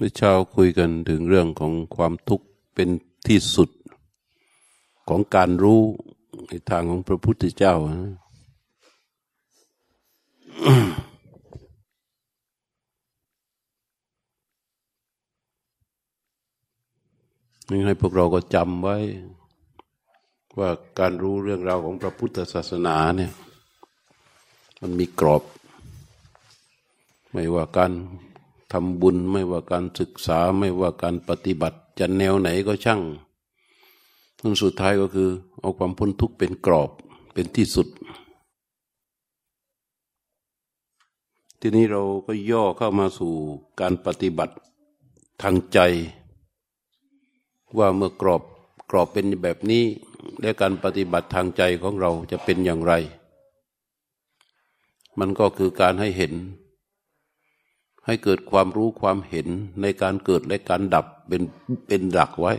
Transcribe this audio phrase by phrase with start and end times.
[0.00, 2.88] มื่อเช้าคุยกันถึงเรื่องของความทุกข์เป็น
[3.26, 3.70] ที่สุด
[5.08, 5.80] ของการรู้
[6.48, 7.74] ในทางของพระพุทธเจ้า
[17.70, 18.96] นี่ให้พวกเราก็จำไว้
[20.58, 23.32] ว่าการรู้เรื่องราวของพระพุทธศาสนาเนี่ย
[24.80, 25.42] มันมีกรอบ
[27.32, 27.92] ไม่ว่าการ
[28.72, 33.02] ทำบุญไม่ว่าการศึกษาไม่ว่าการปฏิบัติจะแนวไหนก็ช่าง
[34.40, 36.90] ทั้งสุดท้ายก็คือ เอาความพ้นทุกข์เป็นกรอบ
[37.32, 37.88] เป็นที่สุด
[41.60, 43.32] ทีนี้เราก็ย่อเข้ามาสู่
[43.80, 44.54] การปฏิบัติ
[45.42, 45.78] ทางใจ
[47.78, 48.42] ว่าเมื่อกรอบ
[48.90, 49.84] กรอบเป็นแบบนี้
[50.40, 52.92] และการปฏิบัติทางใจของเราจะเป็นอย่างไร
[55.18, 56.32] มันก็คือการให้เห็น
[58.08, 59.46] ให้เกิดความรู้ความเห็น
[59.82, 61.42] ในการเกิดและการดับเป็น
[61.86, 62.52] เป็นหลักไว้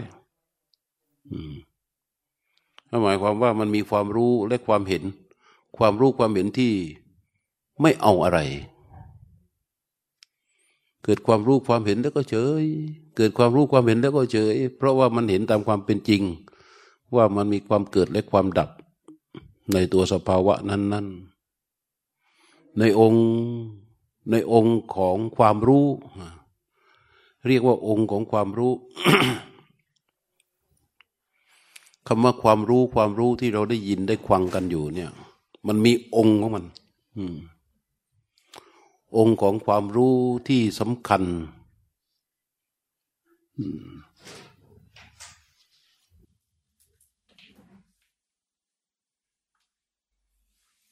[3.04, 5.04] หมายความว่ามันมีความรู้และความเห็น
[5.78, 6.74] ความรู้ความเห็นที่
[7.82, 8.40] ไม่เอาอะไร
[11.04, 12.64] เกิดความรู้ความเห็นแล้วก็เฉย
[13.18, 16.22] เกิดความรู้ความเห็นแล้วก็เฉย เพราะว่ามันเห็นตามความเป็นจริง
[17.16, 18.70] ว่ามันมีความเกิดและความดับ
[19.74, 21.08] ในตัวสภาวะนั้น
[21.92, 23.26] ๆ ในองค์
[24.32, 25.88] ในองค์ของความรู้
[27.48, 28.74] เรียกว่าองค์ของความรู้
[32.08, 35.12] คำว่าความรู้ความรู้ที่เราได้ยินได้ควังกันอยู่ เนี่ย
[35.68, 36.66] มันมีองค์ของมัน
[39.18, 40.16] องค์ของความรู้
[40.48, 41.24] ที่สำคัญ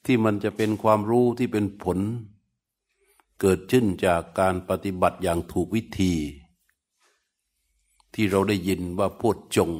[0.05, 1.99] ที่มันจะเป็นความรู้ที่เป็นผล
[3.39, 6.13] เกิดขึ้นจากการปฏิบัติอย่างถูกวิธี
[8.13, 9.71] ที่เราได้ยินว่าพูดจง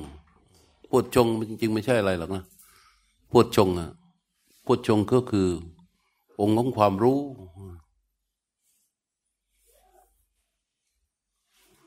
[0.89, 2.43] พูดจงจริงๆ ไม่ใช่อะไรหรอกนะ
[3.31, 3.89] พูดจงอะ
[4.65, 5.47] พูดจงก็คือ
[6.39, 7.19] องค์ของความรู้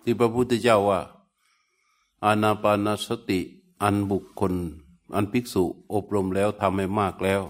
[0.03, 1.01] ที่พระพุทธเจ้าว่า
[2.25, 3.41] อานาปานสติ
[3.83, 4.55] อันบุคคล
[5.15, 5.65] อันภิกษุ
[5.95, 7.43] อบรมแล้วทำให้มากแล้ว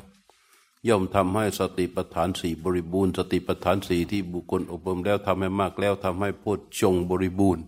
[0.88, 7.64] ย่อมทำให้สติปัฏฐานสี่บริบูรณ์ สติปัฏฐานสี่ที่บุคคลอบรมแล้วทำให้มากแล้วทำให้โพชฌงบริบูรณ์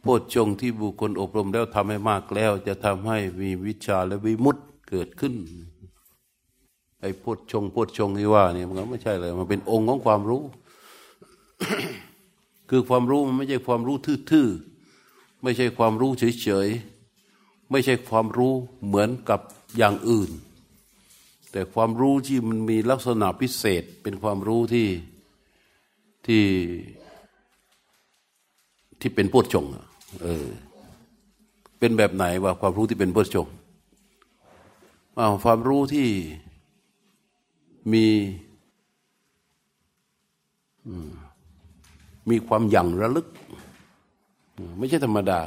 [0.00, 5.34] โพชฌงที่บุคคลอบรมแล้วทำให้มากแล้ว จะทำให้มีวิชาและวิมุตต์เกิดขึ้น
[7.00, 10.42] ไอ้โพชฌงโพชฌงที่ว่านี่มันไม่ใช่เลยมันเป็นองค์ของความรู้
[12.70, 13.96] คือความรู้มันไม่ใช่ความรู้
[14.30, 16.10] ทื่อๆไม่ใช่ความรู้
[16.42, 18.54] เฉยๆไม่ใช่ความรู้
[18.86, 19.40] เหมือนกับ
[19.78, 20.30] อย่างอื่น
[21.56, 24.88] แต่ความรู้ที่มันมีลักษณะพิเศษเป็นความรู้ที่
[26.26, 26.44] ที่
[29.00, 29.64] ที่เป็นพุทธชง
[30.22, 30.46] เออ
[31.78, 33.46] เป็นแบบไหนว่าความรู้ที่เป็นพุทธชง
[35.16, 36.08] ว่าความรู้ที่
[37.92, 38.06] มี
[42.30, 43.26] มีความยั่งระลึก
[44.78, 45.40] ไม่ใช่ธรรมดา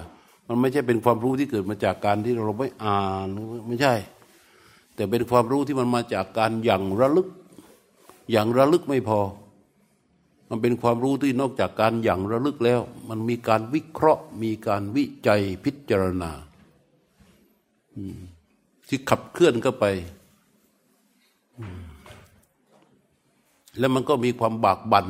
[0.48, 3.28] มันไม่ใช่เป็นความรู้ที่เกิดมาจากการที่เราไม่อ่าน
[3.70, 3.96] ไม่ใช่
[4.98, 7.28] แต่เป็นความรู้ที่มันมาจากการอย่างระลึก
[8.32, 9.20] อย่างระลึกไม่พอ
[10.50, 16.32] มันเป็นความรู้ที่นอกจากการอย่างระลึกแล้ว มันมีการวิเคราะห์ มีการวิจัยพิจารณา
[18.88, 19.86] ที่ขับเคลื่อนเข้าไป
[23.80, 25.08] แล้วมันก็มีความบากบัน่น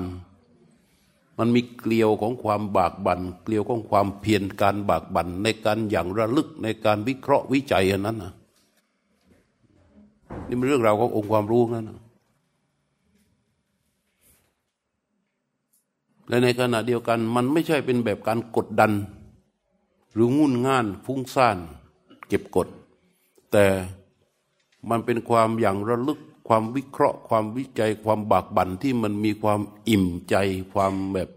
[1.39, 8.33] มันมีเกลียวของความบากบัน่นเกลียวของความเพียรการบากบั่นในการอย่างระลึกในการวิเคราะห์วิจัยอันนั้นนะ
[10.47, 11.91] นี่มันเรื่องราวขององค์ความรู้นั่น
[16.27, 18.91] และในขณะเดียวกันมันไม่ใช่เป็นแบบการกดดัน
[20.13, 21.57] หรืองุ่นง่านฟุ้งซ่าน
[22.27, 22.67] เก็บกด
[23.51, 23.65] แต่
[24.89, 30.35] มันเป็นความอย่างระลึกความวิเคราะห์ ความวิจัยความบากบั่นที่มันมีความอิ่มใจ
[30.73, 31.29] ความแบบ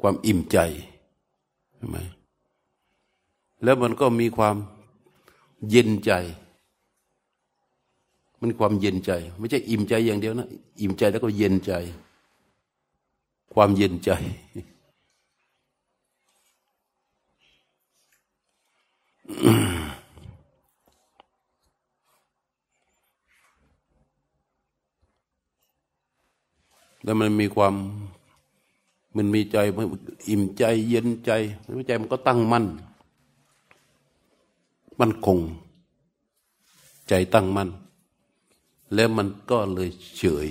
[0.00, 0.58] ความอิ่มใจ
[1.74, 1.98] ใช่ไหม
[3.62, 4.56] แล้วมันก็มีความ
[5.68, 6.12] เย็นใจ
[8.44, 10.48] มันความเย็นใจ ไม่ใช่อิ่มใจอย่างเดียวนะ
[10.80, 11.72] อิ่มใจแล้วก็เย็นใจ
[13.54, 14.10] ความเย็นใจ
[27.04, 27.74] แล้วมันมีความ
[29.16, 29.56] มันมีใจ
[30.28, 31.30] อิ่มใจเย็นใจ
[31.86, 32.64] ใจมันก็ตั้งมั่น
[35.00, 35.38] มันคง
[37.08, 37.70] ใจตั้งมั่น
[38.94, 40.48] แล้วมันก็เลยเฉย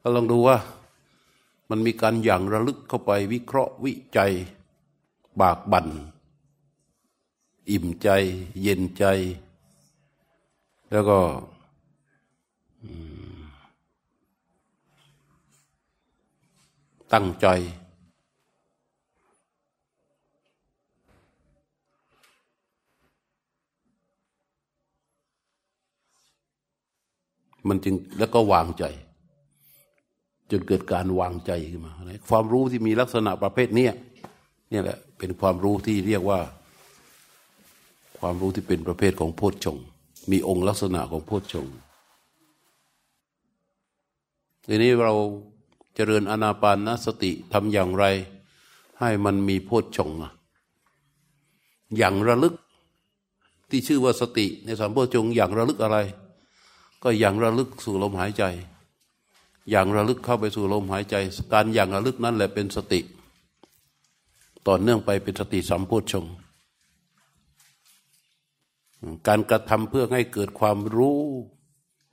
[0.00, 0.58] ก็ลองดูว่า
[1.70, 4.32] มันมีการอย่างระลึกเข้าไปวิเคราะห์วิจัย
[5.40, 5.88] บากบัน่น
[7.70, 8.08] อิ่มใจ
[8.62, 9.04] เย็นใจ
[10.90, 11.20] แล้วก็
[17.12, 17.46] ตั้งใจ
[27.68, 28.84] มันจึงแล้วก็วางใจ
[30.50, 31.92] จนเกิดการวางใจขึ้นมา
[32.28, 33.88] ความรู้ที่มีลักษณะประเภทนี้
[34.70, 36.40] เนี่ยแหละเป็นความรู้ที่เรียกว่า
[38.18, 39.78] ความรู้ที่เป็นประเภทของโพชฌง
[40.30, 41.66] มีองค์ลักษณะของโพชฌง
[44.66, 45.14] ทีนี้เรา
[45.94, 48.04] เจริญอนาปานนสติทำอย่างไร
[49.00, 50.10] ให้มันมีโพชฌง
[51.98, 52.54] อย่างระลึก
[53.70, 55.98] ที่ชื่อว่าสติ ในสามโพชฌงอย่างระลึกอะไร
[57.02, 58.44] ก็อย่างระลึกสู่ลมหายใจ
[59.70, 61.16] อย่างระลึกเข้าไปสู่ลมหายใจ
[61.52, 63.00] การอย่างระลึกนั้นแหละเป็นสติ
[64.66, 66.26] ต่อเนื่องไปเป็นสติสัมโพชง
[69.26, 71.18] การกระทำเพื่อให้เกิดความรู้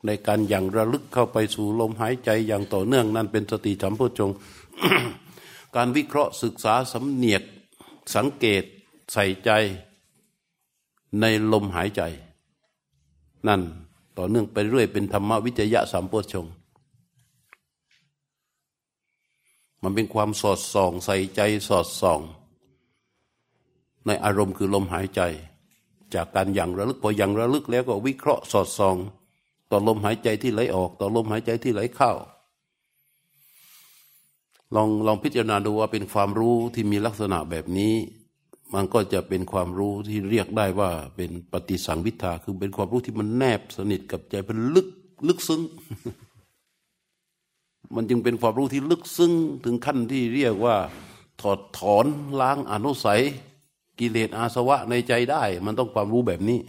[0.05, 4.31] ในการอย่างระลึกเข้าไปสู่ลมหายใจอย่างต่อเนื่องนั้นเป็นสติสัมโพชง
[5.75, 7.43] การวิเคราะห์ศึกษาสำเนียก
[8.15, 8.63] สังเกต
[9.13, 9.51] ใส่ใจ
[11.19, 12.01] ในลมหายใจ
[13.47, 13.61] นั่น
[14.17, 16.45] ต่อเนื่องไปเรื่อยเป็นธรรมวิจยะสัมโพชง
[19.83, 22.21] มันเป็นความสอดส่องใส่ใจสอดส่อง
[24.05, 25.21] ในอารมณ์คือลมหายใจ
[26.13, 28.95] จากการอย่างระลึกพออย่างระลึกแล้วก็วิเคราะห์สอดส่อง
[29.71, 32.11] ต่อลมหายใจที่ไหลออก ต่อลมหายใจที่ไหลเข้า
[34.75, 37.93] ลองลองพิจารณาดูว่าเป็นความรู้ที่มีลักษณะแบบนี้
[38.73, 44.87] มันก็จะเป็นความรู้ที่เรียกได้ว่าเป็นปฏิสังวิทาคือเป็นความรู้ที่มันแนบสนิทกับใจเป็นลึก
[45.27, 45.61] ลึกซึ้ง
[47.95, 49.31] มันจึงเป็นความรู้ที่ลึกซึ้ง
[49.63, 50.75] ถึงขั้นที่เรียกว่า
[51.41, 52.05] ถอดถอน
[52.41, 53.21] ล้างอนุสัย
[53.99, 56.59] กิเลสอาสวะในใจได้ มันต้องความรู้แบบนี้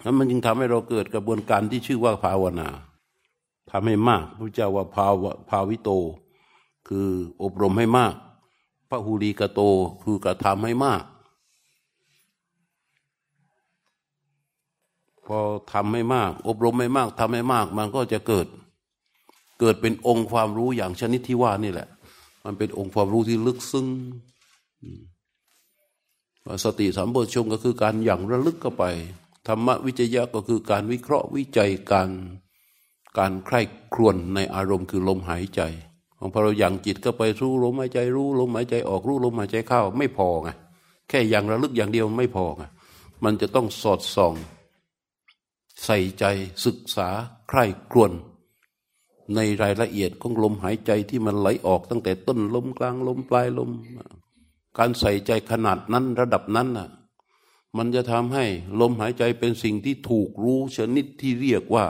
[0.00, 2.68] แล้วมันจึงทำให้เราเกิดกระบวนการที่ชื่อว่าภาวนา
[3.70, 5.90] ทำให้มากพระเจ้าว่าภาวะภาวิโต
[6.88, 7.08] คือ
[7.42, 8.14] อบรมให้มาก
[8.88, 9.60] พระหูลีกะโต
[10.02, 11.02] คือกระทำให้มาก
[15.26, 15.38] พอ
[15.72, 18.46] ทำให้มาก อบรมให้มากทำให้มาก มันก็จะเกิด
[19.60, 21.88] เกิดเป็นองค์ความรู้อย่างชนิดที่ว่านี่แหละ
[22.44, 23.86] มันเป็นองค์ความรู้ที่ลึกซึ้ง
[26.64, 28.84] สติสัมปชงก็คือการอย่างระลึกเข้าไป
[29.46, 32.10] ธรรมวิจยะก็คือการวิเคราะห์วิจัยการ
[33.18, 33.60] การใคร่
[33.94, 35.60] ครวญในอารมณ์คือลมหายใจ
[36.32, 40.48] พอเราอย่างจิตก็ไปรู้ลมหายใจรู้ลมหายใจออกรู้ลมหายใจเข้าไม่พอไง
[41.08, 42.62] แค่อย่างระลึกอย่างเดียวไม่พอไง
[43.24, 44.34] มันจะต้องสอดส่อง
[45.84, 46.24] ใส่ใจ
[46.64, 47.08] ศึกษา
[47.48, 48.12] ใคร่ครวญ
[49.34, 53.70] ในรายละเอียดของลมหายใจที่มันไหลออกตั้งแต่ต้นลมกลางลมปลายลม
[54.78, 56.88] การใส่ใจขนาดนั้นระดับนั้นน่ะ
[57.76, 58.44] มันจะทำให้
[58.80, 61.86] ลมหายใจเป็นสิ่งที่ถูกรู้ชนิดที่เรียกว่า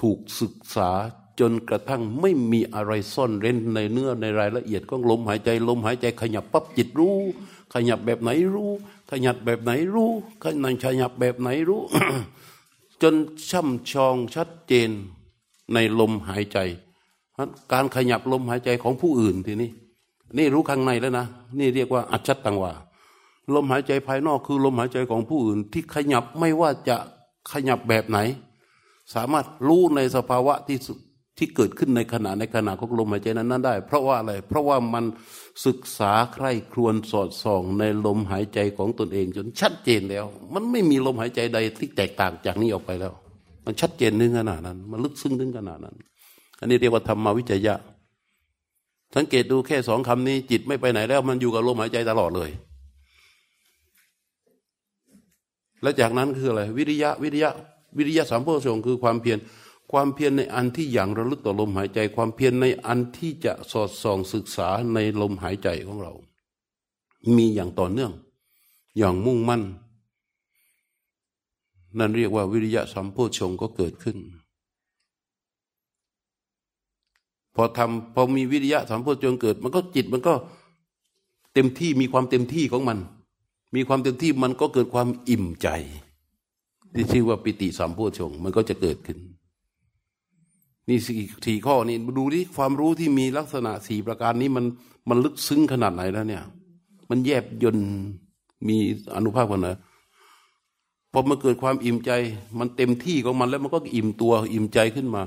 [0.00, 0.90] ถูกศึกษา
[1.40, 7.18] จนกระทั่งไม่มีอะไรซ่อนเร้นในเนื้อในรายละเอียดของลมหายใจลมหายใจขยับปั๊บจิตรู้
[7.74, 8.70] ขยับแบบไหนรู้
[9.10, 10.10] ขยับแบบไหนรู้
[10.42, 11.82] ขยับขยับแบบไหนรู้
[13.02, 13.14] จน
[13.50, 14.90] ช่ำชองชัดเจน
[15.74, 16.58] ในลมหายใจ
[17.72, 19.70] การขยับลมหายใจของผู้อื่นทีนี้
[20.38, 21.26] นี่รู้ข้างในแล้วนะ
[21.58, 22.72] นี่เรียกว่าอัจฉตังวา
[23.54, 26.96] ลมหายใจภายนอกคือลมหายใจของผู้อื่น ที่ขยับไม่ว่าจะ
[27.52, 28.18] ขยับแบบไหน
[29.14, 30.78] สามารถรู้ในสภาวะที่
[31.38, 35.04] ที่เกิดขึ้นในขณะในขณะของลมหายใจนั้นนั้นได้ เพราะว่าอะไร เพราะว่ามัน
[35.66, 40.24] ศึกษาใคร่ครวญสอดส่องในลมหายใจของตนเอง จนชัดเจนแล้ว
[40.54, 43.12] มันไม่มีลมหายใจใดที่แตกต่างจากนี้ออกไปแล้ว
[43.66, 45.96] มันชัดเจนถึงขนาดนั้น มันลึกซึ้งถึงขนาดนั้น
[46.60, 47.74] อันนี้เรียกว่าธรรมวิจยะ
[49.16, 52.50] สังเกตดูแค่สองคำนี้ จิตไม่ไปไหนแล้ว มันอยู่กับลมหายใจตลอดเลย
[55.82, 57.50] และจากนั้นคืออะไร วิริยะ วิริยะ
[57.98, 59.38] วิริยะสามโพชงคือความเพียร
[59.92, 66.12] ความเพียรในอันที่อย่างระลึกต่อลมหายใจ ความเพียรในอันที่จะสอดส่องศึกษาในลมหายใจของเรา
[67.36, 68.12] มีอย่างต่อเนื่อง
[68.98, 69.62] อย่างมุ่งมั่น
[71.98, 74.18] นั่นเรียกว่าวิริยะสัมโพชงก็เกิดขึ้น
[77.54, 80.34] พอทำพอมีวิริยะสัมโพชงเกิด มันก็จิตมันก็
[81.54, 82.98] เต็มที่มีความเต็มที่ของมัน
[83.74, 85.68] มีความเต็มที่มันก็เกิดความอิ่มใจ
[86.94, 89.18] ที่ชื่อว่าปิติสัมโพชงมันก็จะเกิดขึ้น
[90.88, 94.64] นี่สี่ีข้อนี่ดูที่ความรู้ที่มีลักษณะสี่ประการนี้มัน
[95.08, 96.42] มันลึกซึ้งขนาดไหนแล้วเนี่ย
[97.10, 97.78] มันแยบยน
[98.68, 98.76] มี
[99.14, 99.76] อนุภาคขนาด
[101.12, 102.10] พอมันเกิดความอิ่มใจ
[102.58, 105.22] มันเต็มที่ของมันแล้วมันก็อิ่มตัวอิ่มใจขึ้นมา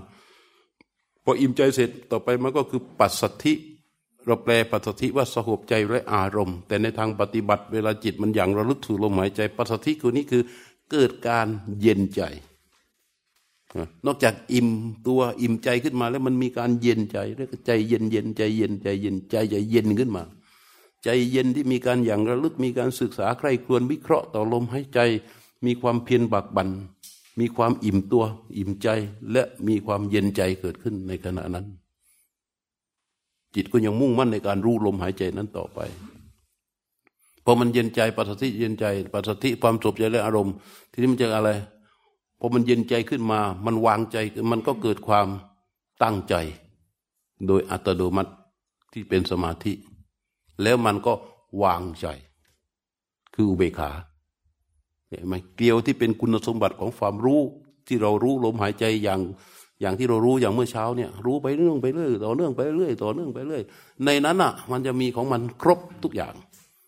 [1.23, 3.53] พออิ่มใจเสร็จต่อไปมันก็คือปัสสัทธิ
[4.25, 10.43] เราแปลปัสสัทธิว่าสหบใจและอารมณ์ แต่ในทางปฏิบัติเวลาจิตมันอย่างระลึกถือลมหายใจปัสสัทธิคือนี้คือ
[10.91, 11.47] เกิดการ
[11.81, 12.21] เย็นใจ
[14.05, 14.67] นอกจากอิ่ม
[15.07, 20.23] ตัวอิ่มใจขึ้นมา แล้วมันมีการเย็นใจเรียกใจเย็นเย็นใจเย็นใจเย็นใจใจเย็นขึ้นมา
[21.03, 24.99] ใจเย็นที่มีการอย่างระลึกมีการศึกษาใครควรวิเคราะห์ต่อลมหายใจ
[25.65, 26.69] มีความเพียรบักบัน
[27.39, 28.23] มีความอิ่มตัว
[28.57, 28.87] อิ่มใจ
[29.31, 31.65] และมีความเย็นใจเกิดขึ้นในขณะนั้น
[33.55, 35.79] จิตก็ยังมุ่งมั่นในการรู้ลมหายใจนั้นต่อไป
[37.43, 40.53] พอมันเย็นใจปัสสติเย็นใจปัสสติความสบใจและอารมณ์
[40.91, 41.49] ทีนี้มันจะอะไร
[42.39, 44.17] พอมันเย็นใจขึ้นมา มันวางใจ
[44.51, 45.27] มันก็เกิดความ
[46.03, 46.35] ตั้งใจ
[47.47, 48.31] โดยอัตโนมัติ
[48.93, 49.73] ที่เป็นสมาธิ
[50.63, 51.13] แล้วมันก็
[51.63, 52.07] วางใจ
[53.33, 53.91] คืออุเบกขา
[55.09, 57.41] เห็นไหมเกลียวที่เป็นคุณสมบัติของความรู้
[57.87, 59.21] ที่เรารู้ลมหายใจอย่าง
[59.81, 63.63] อย่างที่เรารู้อย่างเมื่อเช้าเนี่ย รู้ไปเรื่องไปเรื่อยต่อเนื่องไปเรื่อยต่อเนื่องไปเรื่อย
[64.05, 66.33] ในนั้นอะ มันจะมีของมันครบทุกอย่าง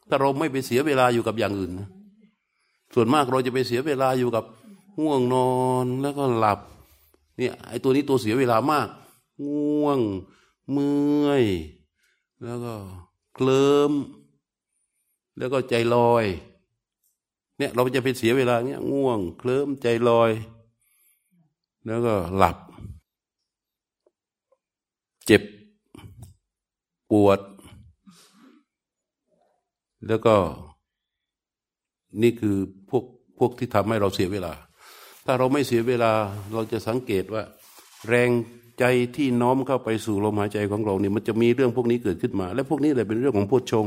[0.09, 1.87] ถ้าเราไม่ไปเสียเวลาอยู่กับอย่างอื่นนะ
[2.93, 4.43] ส่วนมากเราจะไปเสียเวลาอยู่กับ
[4.99, 5.51] ง่วงนอ
[5.83, 6.59] นแล้วก็หลับ
[7.37, 8.87] เนี่ยไอ้ตัวนี้ตัวเสียเวลามาก
[9.47, 9.99] ง่วง
[10.71, 11.45] เมื่อย
[12.43, 12.73] แล้วก็
[13.33, 13.91] เคลิ้ม
[15.37, 16.25] แล้วก็ใจลอย
[17.57, 20.31] เนี่ยเราจะไปเสียเวลาเนี้ยง่วง เคลิ้มใจลอย
[21.85, 22.57] แล้วก็หลับ
[25.25, 25.43] เจ็บ
[27.09, 27.39] ปวด
[30.07, 30.35] แล้วก็
[32.21, 32.55] นี่คือ
[32.89, 33.03] พวก
[33.37, 34.53] พวกที่ทำให้เราเสียเวลา
[35.31, 36.11] ถ้าเราไม่เสียเวลา
[36.53, 37.43] เราจะสังเกตว่า
[38.07, 38.29] แรง
[38.79, 43.85] ใจที่น้อมเข้าไปสู่ลมหายใจของเราเนี่ยมันจะมีเรื่องพวกนี้เกิดขึ้นมา และพวกนี้แหละเป็นเรื่องของพุทชง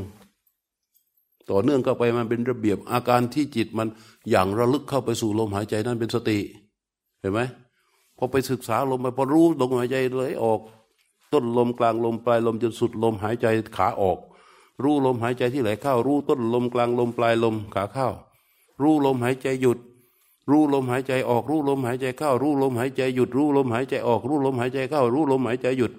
[1.50, 3.88] ต่อเนื่องเข้าไปมันเป็นระเบียบอาการที่จิตมัน
[4.30, 6.38] อย่างระลึกเข้าไปสู่ลมหายใจนั้นเป็นสติ
[7.20, 7.40] เห็นไหม
[8.18, 10.60] พอไปศึกษาลมไปพอรู้ลมหายใจเลยออก
[11.32, 13.46] ต้นลมกลางลมปลายลมจนสุดลมหายใจ
[13.76, 14.18] ขาออก
[14.82, 18.08] รู้ลมหายใจที่ไหลเข้า รู้ต้นลมกลางลมปลายลมขาเข้า
[18.82, 19.78] รู้ลมหายใจหยุด
[20.50, 25.92] รู้ลมหายใจออกรู้ลมหายใจเข้ารู้ลมหายใจหยุดรู้ลมหายใจออกรู้ลมหายใจเข้ารู้ลมหายใจหยุด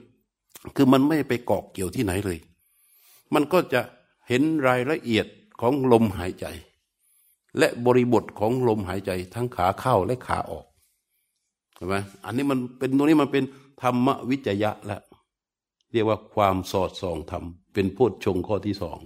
[0.75, 2.37] คือมันไม่ไปเกาะเกี่ยวที่ไหนเลย
[3.33, 3.81] มันก็จะ
[4.27, 5.25] เห็นรายละเอียด
[5.61, 6.45] ของลมหายใจ
[7.57, 10.65] และบริบทของลมหายใจทั้งขาเข้าและขาออก
[11.75, 11.95] เห็นไหม
[12.25, 13.43] อันนี้มันเป็นตรงนี้มันเป็น
[13.81, 15.01] ธรรมวิจยะแล้ว
[15.91, 18.99] เรียกว่าความสอดส่องธรรมเป็นโพชงข้อที่สอง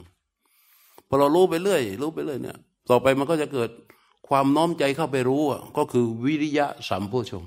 [1.08, 2.58] พอเรารู้ไปเรื่อยรู้ไปเรื่อยเนี่ย
[2.89, 3.70] ต่อไปมันก็จะเกิด
[4.30, 5.44] ความน้อมใจเข้าไปรู้
[5.78, 7.46] ก็คือวิริยะสัมโพชง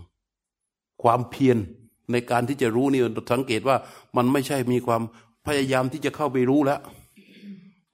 [1.02, 1.58] ความเพียร
[2.12, 3.76] ในการที่จะรู้นี่สังเกตว่า
[4.16, 5.02] มันไม่ใช่มีความ
[5.46, 6.80] พยายามที่จะเข้าไปรู้แล้ว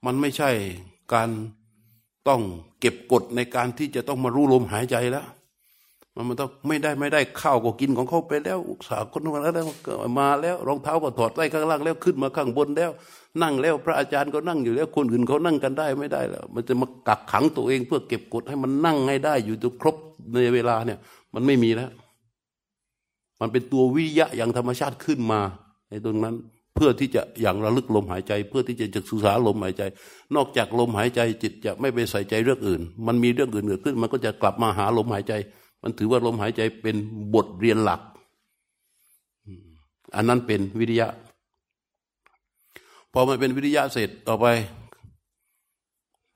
[0.05, 0.49] มันไม่ใช่
[1.13, 1.29] การ
[2.27, 2.41] ต้อง
[2.79, 5.25] เก็บกดในการที่จะต้องมารู้ลมหายใจแล้ว
[6.17, 9.65] มันมันต้องไม่ได้ไม่ได้ข้าวก็กินของเขาไปแล้วสาห์คนมาแล้ว
[10.19, 12.91] มาแล้ว รองเท้าก็ถอดไว้ข้างล่างแล้วขึ้นมาข้างบนแล้ว
[13.41, 19.95] นั่งแล้วพระอาจารย์ก็นั่งอยู่แล้วคนอื่นเขานั่งกันได้ไม่ได้แล้ว มันจะมากักขังตัวเองเพื่อเก็บกดให้มันนั่งให้ได้อยู่จนครบ
[20.33, 20.99] ในเวลาเนี่ย
[21.33, 21.89] มันไม่มีแล้ว
[23.41, 25.39] มันเป็นตัววิยะอย่างธรรมชาติขึ้นมา
[25.89, 26.35] ในตรงนั้น
[26.75, 29.83] เพื่อที่จะอย่างระลึกลมหายใจ เพื่อที่จะจะศึกษาลมหายใจ
[30.35, 35.33] นอกจากลมหายใจจิตจะไม่ไปใส่ใจเรื่องอื่น มันมีเรื่องอื่นเกิดขึ้น มันก็จะกลับมาหาลมหายใจ
[35.81, 36.95] มันถือว่าลมหายใจเป็น
[37.33, 38.01] บทเรียนหลัก
[40.15, 41.07] อันนั้นเป็นวิทยา
[43.11, 44.45] พอมันเป็นวิทยาเสร็จต่อไป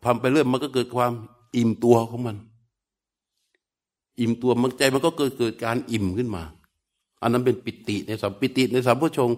[0.03, 1.11] ทำไปเรื่อยมันก็เกิดความ
[1.55, 2.37] อิ่มตัวของมัน
[4.19, 6.43] อิ่มตัวมันใจมันก็เกิดเกิดการอิ่มขึ้นมา
[7.21, 9.29] อันนั้นเป็นปิติในสัมปิติในสัมพุชง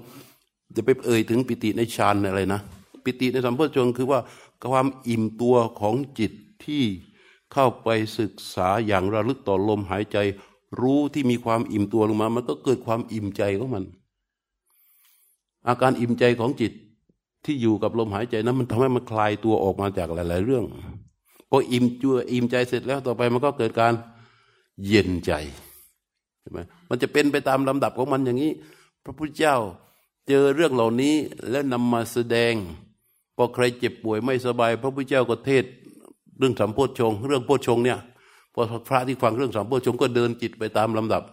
[0.76, 2.62] จะไปเอ่ยถึงปิติในฌานอะไรนะ
[3.04, 4.20] ปิติในสัมโพชงคือว่า
[4.72, 6.32] ความอิ่มตัวของจิต
[6.66, 6.84] ที่
[7.54, 10.18] เข้าไปศึกษาอย่างระลึกต่อลมหายใจ
[10.82, 13.84] รู้ที่มีความอิ่มตัวลงมา มันก็เกิดความอิ่มใจของมัน
[15.68, 16.74] อาการอิ่มใจของจิต
[17.46, 20.66] ที่อยู่กับลมหายใจนั้น มันทำให้มันคลายตัวออกมาจากหลาย ๆ เรื่อง
[21.50, 23.94] พออิ่มจัวอิ่มใจเสร็จแล้วต่อไปมันก็เกิดการ
[24.86, 25.32] เย็นใจ
[26.40, 28.52] ใช่ไหมมันจะเป็นไปตามลำดับของมันอย่างนี้
[29.04, 29.56] พระพุทธเจ้า
[30.28, 31.16] เจอเรื่องเหล่านี้
[31.50, 32.54] แล้วนำมาแสดง
[33.36, 35.66] พอใครเจ็บป่วยไม่สบาย พระพุทธเจ้าก็เทศ
[36.38, 38.00] เรื่องสัมโพชงเรื่องโพชงเนี่ย
[38.54, 41.24] พอพระที่ฟังเรื่องสัมโพชงก็เดินจิตไปตามลำดับ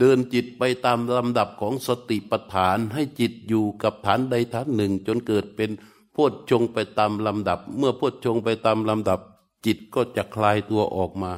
[0.00, 5.70] เดินจิตไปตามลำดับของสติปัฏฐานให้จิตอยู่กับฐานใดฐานหนึ่ง จนเกิดเป็น
[6.12, 6.16] โพ
[6.50, 9.20] ชงไปตามลำดับ เมื่อโพชงไปตามลำดับ
[9.66, 11.32] จิตก็จะคลายตัวออกมา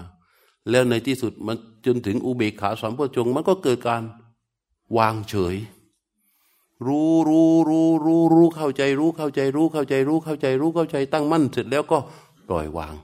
[0.71, 1.57] แล้วในที่สุดมัน
[1.87, 4.03] จนถึงอุเบกขาสัมโพชงมันก็เกิดการ
[4.99, 5.57] วางเฉย
[6.87, 11.99] รู้รู้รู้รู้รู้เข้าใจรู้เข้าใจรู้เข้าใจรู้เข้าใจรู้เข้าใจตั้งมั่นเสร็จแล้วก็
[12.49, 12.95] ปล่อยวาง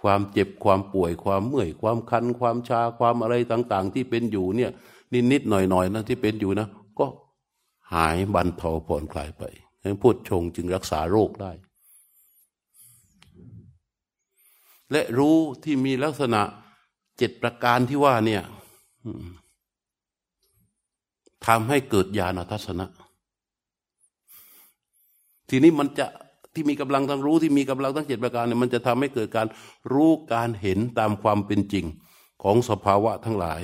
[0.06, 4.70] วามเจ็บความป่วยความเมื่อยความคัน ความชาความอะไรต่าง ๆ ที่เป็นอยู่เนี่ย
[5.32, 7.06] นิดๆหน่อยๆนะที่เป็นอยู่นะ ก็
[7.92, 9.42] หายบรรเทาผ่อนคลายไป
[10.02, 11.52] พูดชงจึงรักษาโรคได้
[14.90, 16.40] และรู้ที่มีลักษณะ
[17.18, 18.42] เจ็ดประการที่ว่าเนี่ย
[21.46, 22.86] ทำให้เกิดญาณทัศนะ
[25.50, 26.06] ทีนี้มันจะ
[26.54, 29.46] ที่มีกำลังทั้งรู้ที่มีกำลังทั้งเจ็ดประการเนี่ยมันจะทำให้เกิดการ
[29.92, 31.84] รู้การเห็นตามความเป็นจริง
[32.42, 33.60] ของสภาวะทั้งหลาย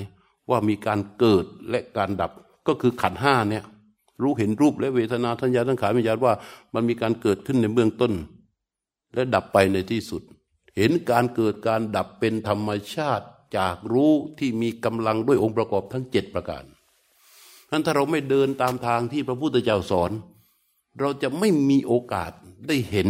[0.51, 2.31] ว่ามีการเกิดและการดับ
[2.67, 3.65] ก็คือขันห้าเนี่ย
[4.23, 6.33] รู้เห็นรูปและเวทนาทัญญาทั้งขายวิญญาณว่า
[6.75, 8.13] มันมีการเกิดขึ้นในเบื้องต้น
[9.15, 10.23] และดับไปในที่สุด
[10.77, 16.65] เห็นการเกิดการดับเป็นธรรมชาติจากรู้ที่มีกำลังด้วยองค์ประกอบทั้งเจ็ดประการ
[17.71, 20.11] นั้นถ้าเราไม่เดินตามทางที่พระพุทธเจ้าสอน
[21.01, 22.33] เราจะไม่มีโอกาส
[22.69, 23.09] ได้เห็น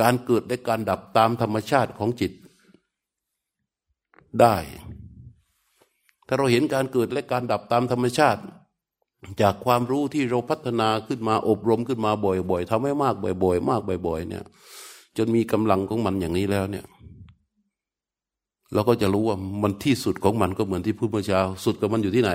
[0.00, 2.32] การเกิดและการดับตามธรรมชาติของจิต
[4.40, 4.56] ได้
[6.26, 8.42] ถ้าเราเห็นการเกิดและการดับตามธรรมชาติ
[9.42, 14.44] จากความรู้ที่เราพัฒนาขึ้นมาอบรมขึ้นมาบ่อยๆทำให้มากบ่อย ๆ มากบ่อย ๆ เนี่ย
[15.16, 16.84] จนมีกำลังของมันอย่างนี้แล้วเนี่ย
[18.74, 22.30] เราก็จะรู้ว่ามันที่สุดของมันก็เหมือนที่พูดเมื่อเช้า สุดของมันอยู่ที่ไหน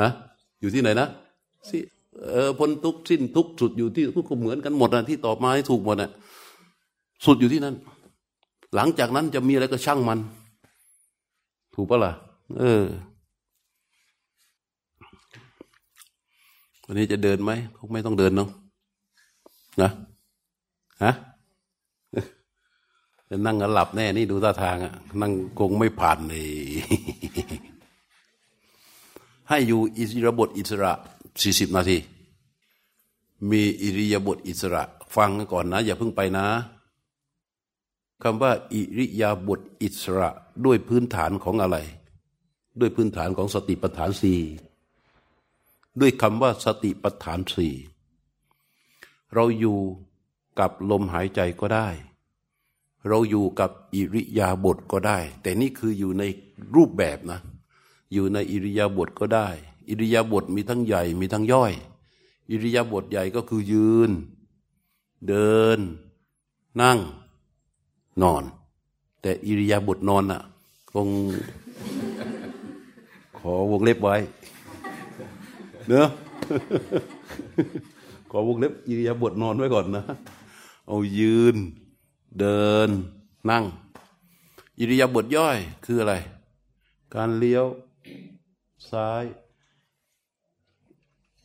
[0.00, 0.10] ฮะ
[0.60, 1.08] อยู่ที่ไหนนะ
[1.70, 1.78] สิ
[2.32, 6.10] เออพ้นทุกสิ้นทุกสุดอยู่ที่ทุกเหมือนกันหมดนะที่ตอบมาให้ถูกหมดนะ
[7.24, 7.74] สุดอยู่ที่นั่น
[8.74, 10.18] หลังจากนั้นจะมีอะไรก็ช่างมัน
[11.74, 12.12] ถูกปะล่ะ
[12.58, 12.84] เออ
[16.84, 18.48] วันนี้จะเดินไหมคงไม่ต้องเดินเนาะ
[19.82, 19.90] นะ
[21.04, 21.12] ฮะ
[23.30, 26.48] จะนั่งหลับแน่นี่ดูท่าทางอะนั่งคงไม่ผ่านเลย
[29.48, 30.92] ให้อยู่อิสระบทอิสระ
[31.42, 31.98] สี่สิบนาที
[33.50, 34.82] มีอิริยาบทอิสระ
[35.16, 36.46] ฟังก่อนนะ อย่าเพิ่งไปนะ
[38.22, 40.28] คำว่า อิริยาบทอิสระ
[40.64, 41.76] ด้วยพื้นฐานของอะไร
[42.80, 44.40] ด้วยพื้นฐานของสติปัฏฐานสี่
[46.00, 47.74] ด้วยคำว่าสติปัฏฐานสี่
[49.34, 49.78] เราอยู่
[50.58, 51.88] กับลมหายใจก็ได้
[53.08, 56.22] เราอยู่กับอิริยาบถก็ได้ แต่นี่คืออยู่ใน
[56.74, 57.40] รูปแบบนะ
[58.12, 59.48] อยู่ในอิริยาบถก็ได้
[59.88, 61.72] อิริยาบถมีทั้งใหญ่มีทั้งย่อย
[62.50, 64.10] อิริยาบถใหญ่ก็คือยืน
[65.28, 65.78] เดิน
[66.80, 66.98] นั่ง
[68.22, 68.42] นอน
[69.22, 70.42] แต่อิริยาบถนอนอะ
[70.92, 71.08] คง
[73.38, 74.16] ขอวงเล็บไว้
[75.88, 76.08] เนอะ
[78.30, 80.04] ขอวงเล็บอิริยาบถนอนไว้ก่อนนะ
[80.88, 81.56] เอายืน
[82.38, 82.90] เดิน
[83.50, 83.64] นั่ง
[84.78, 86.14] อิริยาบถย่อยคืออะไร
[87.14, 87.66] การเลี้ยว
[88.90, 89.24] ซ้าย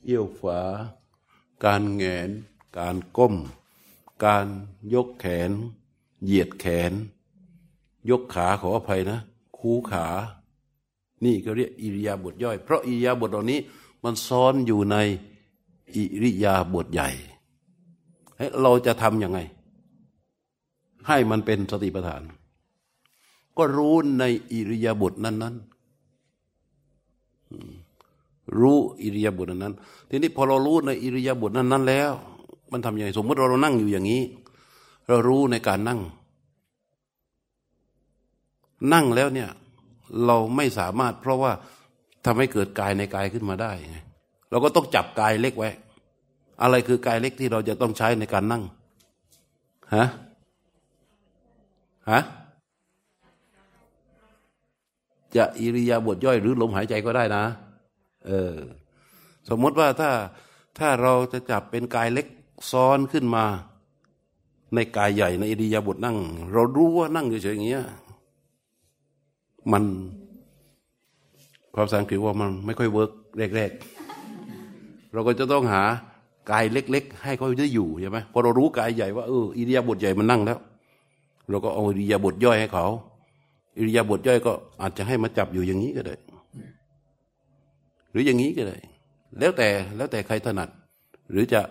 [0.03, 0.61] เอี้ยวฝา
[1.63, 2.29] การแงน
[2.77, 3.35] การก้ม
[4.25, 4.47] การ
[4.93, 5.51] ยกแขน
[6.23, 6.93] เหยียดแขน
[8.09, 9.19] ยกขาขออภัยนะ
[9.57, 10.07] คูขา
[11.25, 13.59] นี่ก็เรียกอิริยาบถย่อย เพราะอิริยาบถเหล่านี้
[14.03, 14.97] มันซ้อนอยู่ใน
[15.95, 17.09] อิริยาบถใหญ่
[18.61, 19.39] เราจะทำยังไง
[21.07, 22.21] ให้มันเป็นสติปัฏฐาน
[23.57, 25.79] ก็รู้ในอิริยาบถนั้น ๆ
[28.59, 29.73] รู้อิริยาบถนั้น
[30.09, 32.11] ทีนี้พอเรารู้ในอิริยาบถนั้น ๆ แล้ว
[32.71, 34.23] มันทำยังไงสมมติเราเรานั่งอยู่อย่างนี้
[35.07, 35.99] เรารู้ในการนั่ง
[38.93, 39.49] นั่งแล้วเนี่ย
[40.25, 41.51] เราไม่สามารถ เพราะว่า
[42.25, 43.97] ทำให้เกิดกายในกายขึ้นมาได้ไง
[44.49, 45.69] เราก็ต้องจับกายเล็กไว้
[46.61, 48.63] อะไรคือกายเล็กที่เราจะต้องใช้ในการนั่ง
[49.95, 50.07] ฮะ
[52.09, 52.21] ฮะ
[55.35, 57.43] จะอิริยาบถย่อยหรือลมหายใจก็ได้นะ
[58.27, 58.55] เออ
[59.49, 60.09] สมมติว่าถ้า
[60.79, 62.27] ถ้าเราจะจับเป็นกายเล็ก
[62.71, 63.45] ซ้อนขึ้นมา
[64.75, 66.17] ในกายใหญ่ในอิริยาบถนั่ง
[66.51, 67.85] เรารู้ว่านั่งเฉยๆอย่างเงี้ย
[69.71, 69.83] มัน
[71.75, 73.11] ความสังเกตว่ามันไม่ค่อย work
[73.55, 75.83] แรกๆ เราก็จะต้องหา
[76.51, 80.59] กายเล็ก ๆ ให้เขาได้อยู่ใช่ไหมพอเรารู้กายใหญ่ว่าเอออิริยาบถใหญ่มันนั่งแล้ว
[81.51, 82.85] เราก็เอาอิริยาบถย่อยให้เขา
[83.77, 86.15] อิริยาบถย่อยก็อาจจะให้มาจับอยู่อย่างนี้ก็ได้
[88.11, 88.77] หรืออย่างนี้ก็ได้
[89.39, 90.69] แล้วแต่แล้วแต่ใครถนัด
[91.31, 91.61] หรือจะ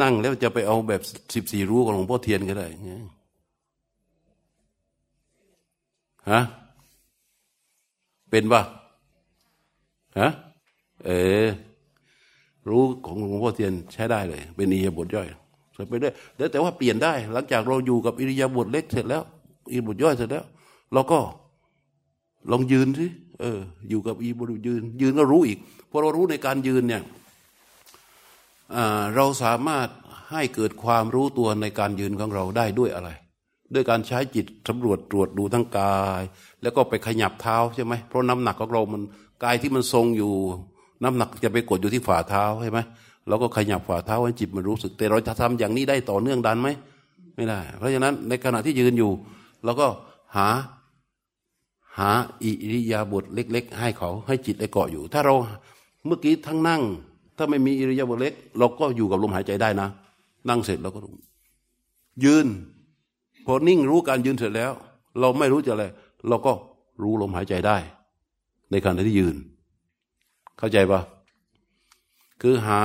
[0.00, 1.02] นั่งแล้วจะไปเอาแบบ
[1.34, 2.66] สิบสี่รู้ของหลวงพ่อเทียนก็ได้
[6.30, 6.40] ฮะ
[8.30, 8.62] เป็นปะ
[10.20, 10.30] ฮะ
[11.06, 11.10] เอ
[11.44, 11.46] อ
[12.68, 15.28] รู้ของหลวงพ่อเทียนใช้ได้เลย เป็นอิรยาบถย่อย
[15.88, 19.22] ไปได้แล้วแต่ว่าเปลี่ยนได้ หลังจากเราอยู่กับอิริยาบถเล็กเสร็จแล้ว
[19.72, 20.44] อิริยาบถย่อยเสร็จแล้ว
[20.92, 21.18] เราก็
[22.50, 23.06] ลองยืนสิ
[23.40, 25.58] เออ อยู่กับอิริยาบถยืน ยืนก็รู้อีก
[25.90, 27.02] พอเรารู้ในการยืนเนี่ย
[29.14, 29.88] เราสามารถ
[30.32, 33.10] ให้เกิดความรู้ตัวในการยืนของเราได้ด้วยอะไร
[33.74, 36.22] ด้วยการใช้จิตสำรวจตรวจดูทั้งกาย
[36.62, 39.02] แล้วก็ไปขยับเท้าใช่ไหมเพราะน้ำหนักของเรามัน
[39.44, 40.32] กายที่มันทรงอยู่
[41.02, 42.78] น้ำหนักจะไปกดอยู่ที่ฝ่าเท้าใช่ไหม
[43.28, 46.68] เราก็ขยับฝ่าเท้าให้จิตมันรู้สึก แต่เราจะทำอย่างนี้ได้ต่อเนื่องดันไหม
[47.36, 49.10] ไม่ได้ เพราะฉะนั้นในขณะที่ยืนอยู่
[49.64, 49.86] เราก็
[50.36, 50.48] หา
[51.98, 52.10] หา
[52.42, 55.34] อิริยาบถเล็ก ๆ ให้เขาให้จิตได้เกาะอยู่ ถ้าเรา
[56.06, 56.82] เมื่อกี้ทั้งนั่ง
[57.36, 59.88] ถ้าไม่มีอิริยาบถเล็ก เราก็อยู่กับลมหายใจได้นะ
[60.48, 61.00] นั่งเสร็จเราก็
[62.24, 62.46] ยืน
[63.46, 64.72] พอนิ่งรู้การยืนเสร็จแล้ว
[65.20, 65.84] เราไม่รู้จะอะไร
[66.28, 66.52] เราก็
[67.02, 67.76] รู้ลมหายใจได้
[68.70, 69.36] ในขณะที่ยืน
[70.58, 71.00] เข้าใจปะ
[72.42, 72.80] คือหา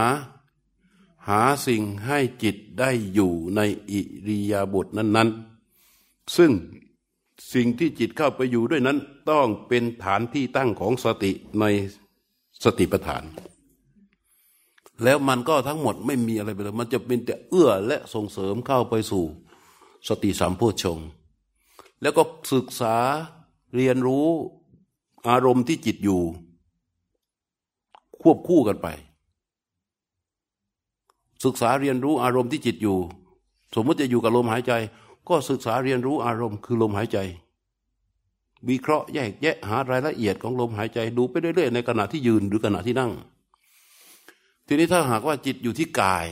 [1.30, 5.30] หาสิ่งให้จิตได้อยู่ในอิริยาบถนั้น
[5.82, 6.52] ๆ ซึ่ง
[7.54, 8.98] สิ่งที่จิตเข้าไปอยู่ด้วยนั้น
[9.30, 11.66] ต้องเป็นฐานที่ตั้งของสติใน
[12.64, 13.24] สติปัฏฐาน
[15.04, 19.24] แล้วมันก็ทั้งหมดไม่มีอะไรไปเลยมันจะเป็นแต่เอื้อและส่งเสริมเข้าไปสู่
[20.08, 21.00] สติสามโพชง
[22.02, 22.96] แล้วก็ศึกษา
[23.76, 24.28] เรียนรู้
[25.28, 26.22] อารมณ์ที่จิตอยู่
[28.22, 28.88] ควบคู่กันไป
[31.44, 32.98] ศึกษาเรียนรู้อารมณ์ที่จิตอยู่
[33.76, 34.74] สมมติจะอยู่กับลมหายใจ
[35.30, 37.18] ก็ศึกษาเรียนรู้อารมณ์คือลมหายใจ
[38.70, 43.12] วิเคราะห์แยกแยะหารายละเอียดของลมหายใจดูไปเรื่อยๆในขณะที่ยืนหรือขณะที่นั่ง
[44.68, 46.26] ทีนี้ถ้าหากว่าจิตอยู่ที่กาย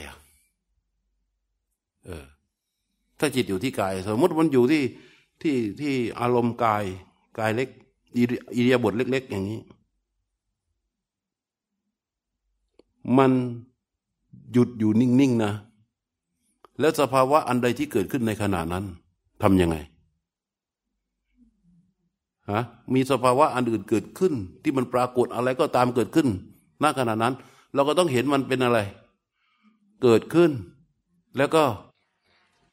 [2.06, 2.26] เออ
[3.19, 4.84] ถ้าจิตอยู่ที่กาย สมมติมันอยู่ที่
[5.41, 6.84] ที่ที่อารมณ์กาย
[7.39, 7.69] กายเล็ก
[8.17, 9.60] อิริยาบถเล็ก ๆ อย่างนี้
[13.17, 13.32] มัน
[14.54, 15.52] หยุดอยู่นิ่งๆนะ
[16.80, 18.86] แล้วสภาวะอันใดที่เกิดขึ้นในขณะนั้น
[19.42, 19.78] ทำยังไง
[22.52, 22.62] ฮะ
[22.94, 24.34] มีสภาวะอันอื่นเกิดขึ้น
[24.64, 26.28] ที่มันปรากฏอะไรก็ตามเกิดขึ้น
[26.84, 27.34] ณขณะนั้น
[27.74, 28.80] เราก็ต้องเห็นมันเป็นอะไร
[30.04, 30.52] เกิดขึ้น
[31.38, 31.64] แล้วก็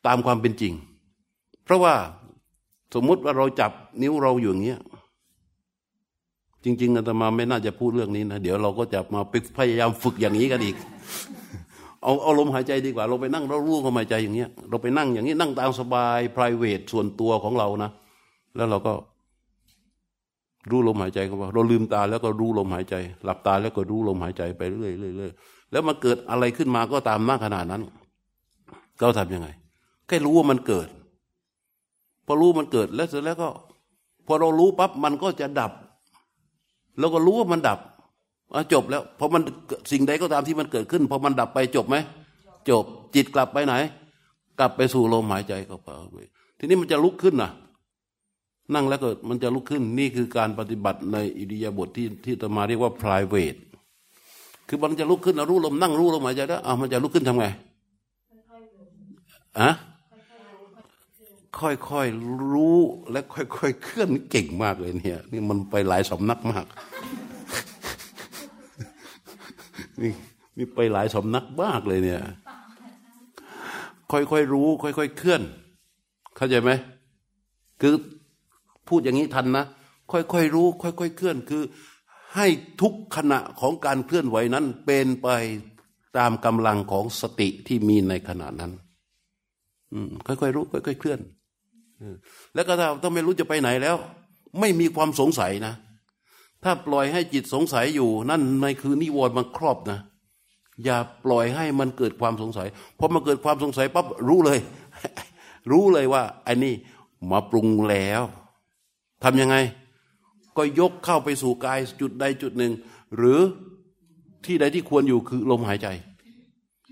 [0.06, 0.72] ตามความเป็นจริง
[1.64, 1.94] เพราะว่า
[2.94, 3.70] สมมุติว่าเราจับ
[4.02, 4.80] นิ้วเราอยู่อย่างเงี้ย
[6.64, 9.20] จริง ๆอาตมาไม่น่าจะพูดเรื่องนี้นะ เดี๋ยวเราก็จะมา
[9.58, 10.76] พยายามฝึกอย่างนี้กันอีก
[12.02, 17.90] เอาเอาลมหายใจดีกว่า เราไปนั่งเรารู้ลมหายใจอย่างเงี้ย เราไปนั่งอย่างนี้นั่งตามสบาย p r i v a t ส่วนตัวของเรานะ
[18.56, 18.92] แล้วเราก็
[20.70, 25.32] รู้ลมหายใจเขาว่าเราลืมตาแล้วก็รู้ลมหายใจ หลับตาแล้วก็รู้ลมหายใจไปเรื่อยเรื่อย
[25.72, 27.82] แล้วมาเกิดอะไรขึ้นมาก็ตามหน้าขนาดนั้น
[29.00, 29.48] ก็ทํำยังไง
[30.06, 30.88] แค่รู้ว่ามันเกิด
[32.26, 33.48] พอรู้มันเกิดแล้วเสร็จแล้วก็
[34.26, 35.72] พอเรารู้ปั๊บมันก็จะดับ
[36.98, 37.78] แล้วก็รู้ว่ามันดับ
[38.72, 39.42] จบแล้วเพอมัน
[39.92, 41.96] สิ่งใดก็ตามที่มันเกิดขึ้นพอมันดับไปจบไหม
[42.70, 42.84] จบ
[43.14, 43.74] จิตกลับไปไหน
[44.58, 45.88] กลับไปสู่ลมหายใจก็ไป
[46.58, 47.50] ทีนี้มันจะลุกขึ้นนะ
[48.74, 53.58] นั่งแล้วเกิดมันจะลุกขึ้นนี่คือการปฏิบัติในอิริยาบถที่ที่ตมาเรียกว่า private
[54.68, 57.46] คือมันจะลุกขึ้นรู้ลมนั่งรู้ลมหายใจแล้วอะมันจะลุกขึ้นทำไง
[59.60, 59.70] อะ
[61.60, 62.78] ค่อยๆรู้
[63.10, 66.64] และค่อยๆเคลื่อนเก่งมากเลยเนี่ย นี่มันไปหลายสำนักมาก
[70.02, 70.12] นี่
[70.56, 72.20] มีไปหลายสำนักมากเลยเนี่ย
[74.12, 75.42] ค่อยๆรู้ ค่อยๆเคลื่อน
[76.36, 76.70] เข้าใจไหม
[77.80, 77.94] คือ
[78.88, 79.64] พูดอย่างนี้ทันนะ
[80.12, 81.62] ค่อยๆรู้ ค่อยๆเคลื่อน คือ
[82.36, 82.46] ให้
[82.80, 85.28] ทุกขณะของการเคลื่อนไหวนั้น เป็นไป
[86.18, 88.72] ตามกำลังของสติที่มีในขณะนั้น
[90.26, 91.20] ค่อยๆรู้ ค่อยๆเคลื่อน
[92.54, 93.96] แล้วก็ถ้าถ้าไม่รู้จะไปไหนแล้ว
[94.60, 95.74] ไม่มีความสงสัยนะ
[96.64, 99.98] ถ้าปล่อยให้จิตสงสัยอยู่ นั่นในคือนิวรณ์มันครอบนะ
[100.84, 102.68] อย่าปล่อยให้มันเกิดความสงสัย
[102.98, 104.58] พอมาเกิดความสงสัยปั๊บรู้เลย
[105.70, 106.74] รู้เลยว่าไอ้นี่
[107.30, 108.22] มาปรุงแล้ว
[109.24, 109.56] ทำยังไง
[110.56, 112.72] ก็ยกเข้าไปสู่กายจุดใดจุดหนึ่ง
[113.16, 113.40] หรือ
[114.44, 115.88] ที่ใดที่ควรอยู่คือลมหายใจ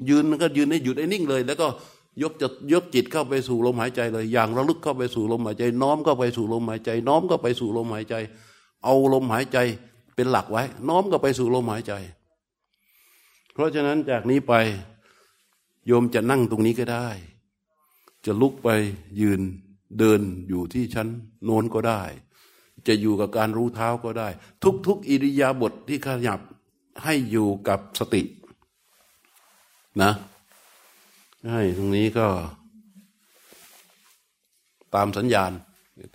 [0.08, 1.66] ยืนก็ยืนให้หยุดให้นิ่งเลย แล้วก็
[2.22, 8.14] ยกจะยกจิตเข้าไปสู่ลมหายใจเลย อย่างระลึกเข้าไปสู่ลมหายใจ น้อมเข้าไปสู่ลมหายใจ น้อมก็ไปสู่ลมหายใจ
[8.84, 9.58] เอาลมหายใจ
[10.14, 11.92] เป็นหลักไว้ น้อมก็ไปสู่ลมหายใจ
[13.52, 14.54] เพราะฉะนั้นจากนี้ไป
[15.86, 17.08] โยมจะนั่งตรงนี้ก็ได้
[18.24, 18.68] จะลุกไป
[19.20, 19.40] ยืน
[19.98, 21.08] เดินอยู่ที่ชั้น
[21.44, 22.02] โน้นก็ได้
[22.86, 24.28] จะอยู่กับการรู้เท้าก็ได้
[24.86, 26.40] ทุก ๆ อิริยาบถทที่ขยับ
[27.04, 28.22] ให้อยู่กับสติ
[30.02, 30.12] นะ
[31.50, 32.26] ให้ตรงนี้ก็
[34.94, 35.52] ตามสัญญาณ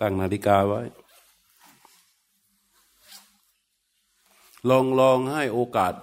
[0.00, 0.80] ตั้งนาฬิกาไว้
[4.70, 5.94] ลองลองให้โอกาส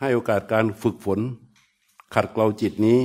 [0.00, 1.20] ให้โอกาสการฝึกฝน
[2.14, 3.00] ขัดเกลาจิตนี้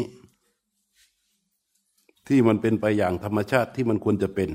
[2.28, 4.50] ที่มันเป็นไปอย่างธรรมชาติที่มันควรจะเป็น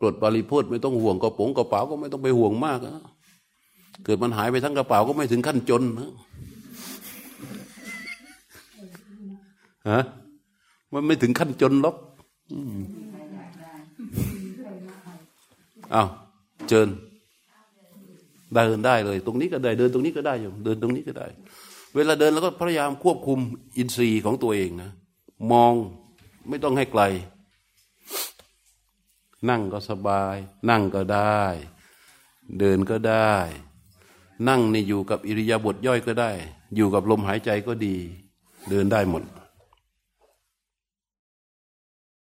[0.00, 3.04] กรดปาริโพธไม่ต้องห่วงกระป๋องกระเป๋าก็ไม่ต้องไปห่วงมากนะ
[4.04, 6.10] เกิดมันหายไปทั้งกระเป๋าก็ไม่ถึงขั้นจนนะ
[9.90, 10.02] ฮะ
[10.92, 11.96] มันไม่ถึงขั้นจนหรอก
[15.94, 16.08] อ้าว
[16.68, 16.88] เจิญ
[18.54, 21.26] เดินได้เลย ตรงนี้ก็ได้เดินตรงนี้ก็ได้อยู่เดินตรงนี้ก็ได้
[21.94, 23.38] เวลาเดินเราก็พยายามควบคุม
[23.76, 24.90] อินทรีย์ของตัวเองนะ
[25.52, 25.72] มอง
[26.48, 27.02] ไม่ต้องให้ไกล
[29.48, 30.36] นั่งก็สบาย
[30.70, 31.42] นั่งก็ได้
[32.58, 33.34] เดินก็ได้
[34.48, 36.30] นั่งนี่อยู่กับอิริยาบถย่อยก็ได้
[36.76, 37.96] อยู่กับลมหายใจก็ดี
[38.70, 39.22] เดินได้หมด